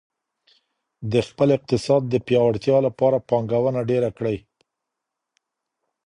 [1.11, 4.37] د خپل اقتصاد د پیاوړتیا لپاره پانګونه ډیره کړئ.